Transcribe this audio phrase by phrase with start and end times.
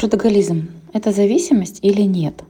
[0.00, 2.42] Трудоголизм– это зависимость или нет?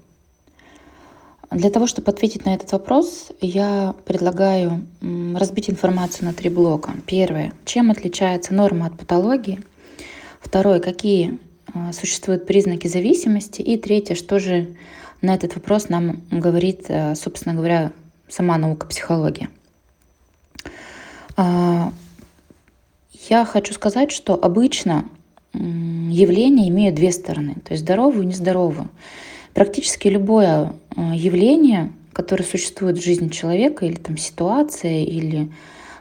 [1.51, 4.87] Для того, чтобы ответить на этот вопрос, я предлагаю
[5.35, 6.93] разбить информацию на три блока.
[7.07, 9.65] Первое– чем отличается норма от патологии?
[10.41, 11.41] Второе– какие
[11.75, 13.63] а, существуют признаки зависимости?
[13.63, 14.69] И третье– что же
[15.21, 17.91] на этот вопрос нам говорит, а, собственно говоря,
[18.29, 19.49] сама наука психология?
[21.37, 21.93] А,
[23.29, 25.05] я хочу сказать, что обычно
[26.21, 28.89] явления имеют две стороны, то есть здоровую и нездоровую.
[29.55, 35.51] Практически любое э, явление, которое существует в жизни человека, или там ситуация, или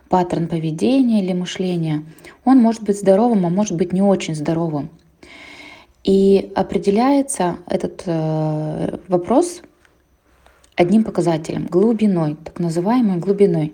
[0.10, 2.04] паттерн поведения или мышления,
[2.44, 4.90] он может быть здоровым, а может быть не очень здоровым.
[6.04, 9.62] И определяется этот э, вопрос
[10.76, 13.74] одним показателем– глубиной, так называемой глубиной.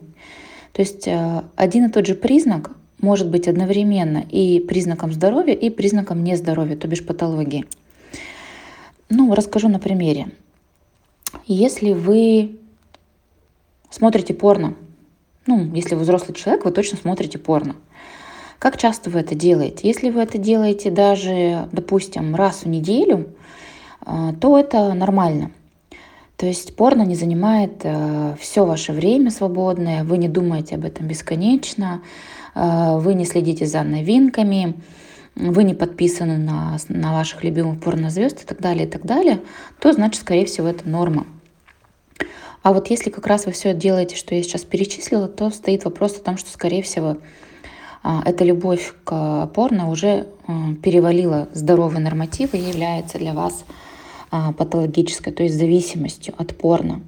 [0.73, 5.69] То есть э, один и тот же признак может быть одновременно и признаком здоровья, и
[5.69, 7.65] признаком нездоровья, то бишь патологии.
[9.09, 10.29] Ну, расскажу на примере.
[11.45, 12.57] Если вы
[13.89, 14.75] смотрите порно,
[15.45, 17.75] ну, если вы взрослый человек, вы точно смотрите порно.
[18.57, 19.87] Как часто вы это делаете?
[19.87, 23.29] Если вы это делаете даже, допустим, раз в неделю,
[24.01, 25.51] а, то это нормально.
[26.37, 31.07] То есть порно не занимает э, все ваше время свободное, вы не думаете об этом
[31.07, 34.75] бесконечно, э, вы не следите за новинками,
[35.35, 39.41] вы не подписаны на, на ваших любимых порнозвезд и так далее, и так далее,
[39.79, 41.27] то значит, скорее всего, это норма.
[42.63, 46.17] А вот если как раз вы все делаете, что я сейчас перечислила, то стоит вопрос
[46.17, 47.17] о том, что, скорее всего,
[48.01, 53.65] а, эта любовь к порно уже э, перевалила здоровые нормативы и является для вас
[54.31, 57.01] а, патологической, то есть зависимостью от порно.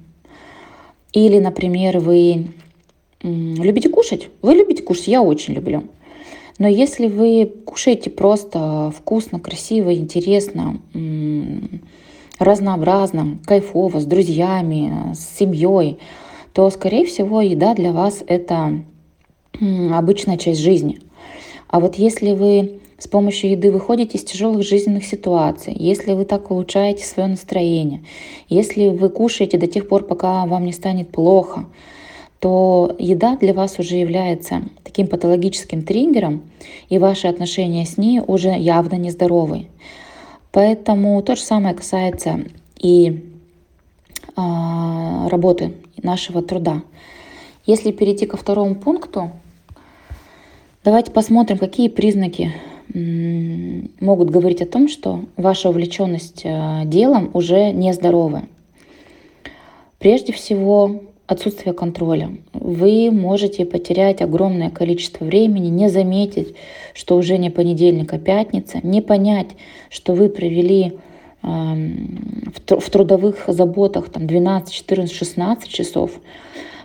[1.12, 2.52] Или, например, вы
[3.22, 4.28] любите кушать?
[4.42, 5.08] Вы любите кушать?
[5.08, 5.84] Я очень люблю.
[6.58, 10.80] Но если вы кушаете просто вкусно, красиво, интересно,
[12.38, 15.98] разнообразно, кайфово, с друзьями, с семьей,
[16.52, 18.82] то, скорее всего, еда для вас это
[19.92, 21.00] обычная часть жизни.
[21.68, 26.50] А вот если вы с помощью еды выходите из тяжелых жизненных ситуаций, если вы так
[26.50, 28.02] улучшаете свое настроение,
[28.48, 31.66] если вы кушаете до тех пор, пока вам не станет плохо,
[32.40, 36.42] то еда для вас уже является таким патологическим триггером,
[36.88, 39.66] и ваши отношения с ней уже явно нездоровы.
[40.52, 42.44] Поэтому то же самое касается
[42.78, 43.24] и
[44.36, 46.82] а, работы нашего труда.
[47.66, 49.32] Если перейти ко второму пункту,
[50.84, 52.52] давайте посмотрим, какие признаки
[52.94, 58.48] могут говорить о том, что ваша увлеченность э, делом уже нездоровая.
[59.98, 62.30] Прежде всего, отсутствие контроля.
[62.54, 66.56] Вы можете потерять огромное количество времени, не заметить,
[66.94, 69.48] что уже не понедельник, а пятница, не понять,
[69.90, 70.98] что вы провели
[71.42, 76.12] эм, в трудовых заботах там 12, 14, 16 часов,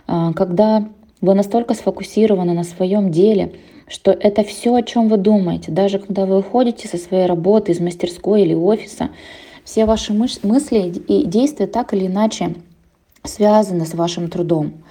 [0.06, 0.88] э, когда
[1.22, 3.52] вы настолько сфокусированы на своем деле,
[3.88, 5.72] что это все, о чем вы думаете.
[5.72, 9.08] Даже когда вы уходите со своей работы, из мастерской или офиса,
[9.64, 12.54] все ваши мысли и действия так или иначе
[13.24, 14.84] связаны с вашим трудом.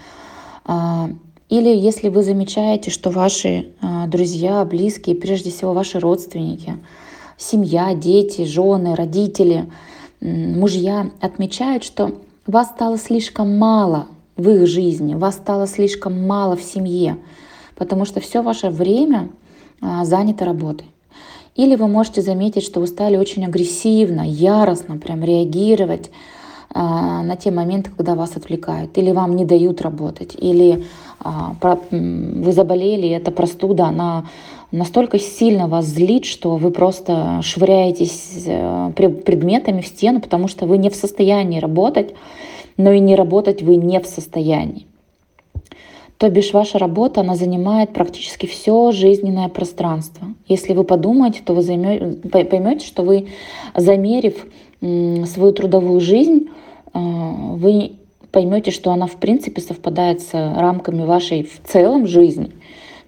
[0.66, 1.10] А,
[1.50, 6.78] или если вы замечаете, что ваши а, друзья, близкие, прежде всего ваши родственники,
[7.38, 9.70] семья, дети, жены, родители,
[10.20, 16.64] мужья отмечают, что вас стало слишком мало в их жизни, вас стало слишком мало в
[16.64, 17.18] семье,
[17.76, 19.30] потому что все ваше время
[19.80, 20.88] а, занято работой.
[21.56, 26.10] Или вы можете заметить, что вы стали очень агрессивно, яростно прям реагировать
[26.82, 30.86] на те моменты, когда вас отвлекают, или вам не дают работать, или
[31.20, 31.56] а,
[31.92, 34.26] вы заболели, это простуда, она
[34.72, 40.78] настолько сильно вас злит, что вы просто швыряетесь э, предметами в стену, потому что вы
[40.78, 42.16] не в состоянии работать,
[42.76, 44.88] но и не работать вы не в состоянии.
[46.18, 50.28] То бишь ваша работа, она занимает практически все жизненное пространство.
[50.48, 51.64] Если вы подумаете, то вы
[52.32, 53.28] поймете, что вы,
[53.76, 54.46] замерив
[54.80, 56.63] свою трудовую жизнь, а,
[56.94, 57.94] вы
[58.32, 62.52] поймете, что она в принципе совпадает с рамками вашей в целом жизни.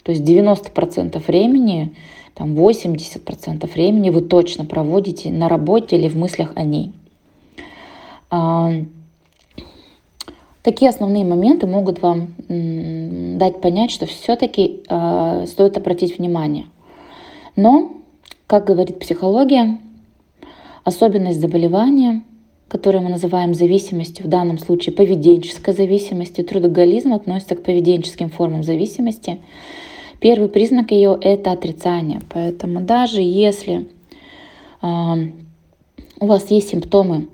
[0.03, 1.95] То есть 90% времени,
[2.33, 6.91] там 80% времени вы точно проводите на работе или в мыслях о ней.
[8.29, 8.71] А,
[10.65, 12.33] Такие основные моменты могут вам
[13.37, 16.65] дать понять, что все-таки э, стоит обратить внимание.
[17.55, 17.97] Но,
[18.47, 19.77] как говорит психология,
[20.83, 22.23] особенность заболевания,
[22.67, 29.39] которое мы называем зависимостью, в данном случае поведенческой зависимостью, трудоголизм относится к поведенческим формам зависимости.
[30.19, 32.21] Первый признак ее– это отрицание.
[32.29, 33.87] Поэтому даже если
[34.81, 34.87] э,
[36.19, 37.27] у вас есть симптомы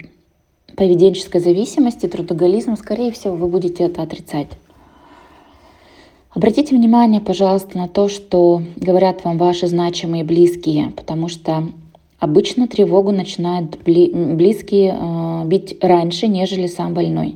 [0.75, 4.47] поведенческой зависимости, трудоголизма, скорее всего, вы будете это отрицать.
[6.33, 11.67] Обратите внимание, пожалуйста, на то, что говорят вам ваши значимые близкие, потому что
[12.21, 17.35] обычно тревогу начинают близкие э, бить раньше, нежели сам больной.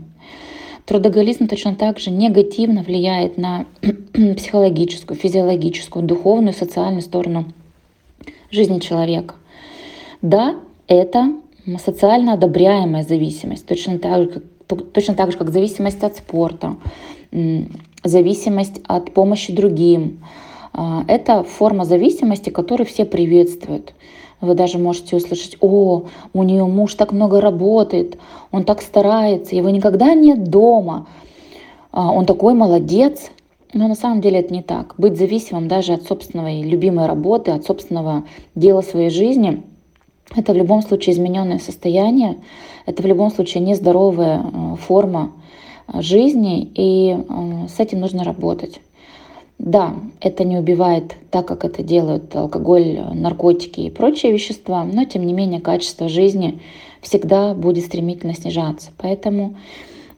[0.86, 3.66] Трудоголизм точно так же негативно влияет на
[4.14, 7.46] психологическую, физиологическую, духовную, социальную сторону
[8.52, 9.36] жизни человека.
[10.22, 10.56] Да,
[10.88, 11.34] это
[11.84, 14.28] социально одобряемая зависимость, точно так же,
[14.68, 16.78] как, точно так же, как зависимость от спорта,
[18.04, 20.24] зависимость от помощи другим.
[20.74, 23.96] А, это форма зависимости, которую все приветствуют.
[24.42, 26.04] Вы даже можете услышать, о,
[26.34, 28.18] у нее муж так много работает,
[28.52, 31.08] он так старается, его никогда нет дома,
[31.92, 33.32] а, он такой молодец.
[33.74, 34.96] Но на самом деле это не так.
[34.98, 38.24] Быть зависимым даже от собственной любимой работы, от собственного
[38.56, 39.64] дела своей жизни,
[40.34, 42.38] это в любом случае измененное состояние,
[42.86, 45.34] это в любом случае нездоровая э, форма
[45.88, 48.80] э, жизни, и э, с этим нужно работать.
[49.57, 55.25] Да, это не убивает так, как это делают алкоголь, наркотики и прочие вещества, но тем
[55.25, 56.60] не менее качество жизни
[57.02, 58.92] всегда будет стремительно снижаться.
[58.98, 59.56] Поэтому,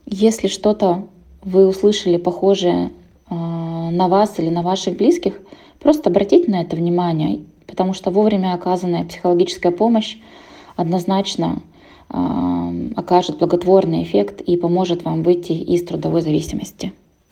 [0.06, 1.08] если что-то
[1.44, 2.92] вы услышали похожее
[3.30, 5.40] на вас или на ваших близких,
[5.80, 10.18] просто обратите на это внимание, потому что вовремя оказанная психологическая помощь
[10.76, 11.62] однозначно
[12.10, 16.94] окажет благотворный эффект и поможет вам выйти из трудовой зависимости.